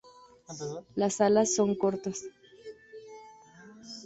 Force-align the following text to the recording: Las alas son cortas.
Las 0.95 1.21
alas 1.21 1.53
son 1.53 1.75
cortas. 1.75 2.23